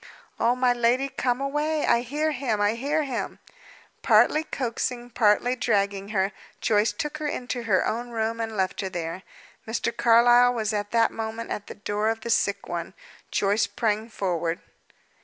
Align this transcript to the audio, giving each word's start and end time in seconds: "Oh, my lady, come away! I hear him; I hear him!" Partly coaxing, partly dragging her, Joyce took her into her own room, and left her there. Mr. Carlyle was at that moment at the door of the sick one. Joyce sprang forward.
"Oh, 0.39 0.55
my 0.55 0.73
lady, 0.73 1.09
come 1.09 1.39
away! 1.39 1.85
I 1.85 2.01
hear 2.01 2.31
him; 2.31 2.59
I 2.59 2.73
hear 2.73 3.03
him!" 3.03 3.37
Partly 4.01 4.43
coaxing, 4.43 5.11
partly 5.11 5.55
dragging 5.55 6.09
her, 6.09 6.31
Joyce 6.59 6.91
took 6.91 7.19
her 7.19 7.27
into 7.27 7.61
her 7.65 7.85
own 7.85 8.09
room, 8.09 8.39
and 8.41 8.57
left 8.57 8.81
her 8.81 8.89
there. 8.89 9.21
Mr. 9.67 9.95
Carlyle 9.95 10.55
was 10.55 10.73
at 10.73 10.89
that 10.89 11.11
moment 11.11 11.51
at 11.51 11.67
the 11.67 11.75
door 11.75 12.09
of 12.09 12.21
the 12.21 12.31
sick 12.31 12.67
one. 12.67 12.95
Joyce 13.29 13.61
sprang 13.61 14.09
forward. 14.09 14.59